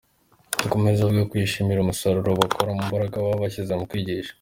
Akomeza 0.65 0.99
avuga 1.01 1.27
ko 1.29 1.33
yishimira 1.39 1.79
umusaruro 1.81 2.29
bakura 2.41 2.71
mu 2.77 2.83
mbaraga 2.87 3.15
baba 3.23 3.43
bashyize 3.43 3.73
mu 3.79 3.85
kwigisha. 3.89 4.29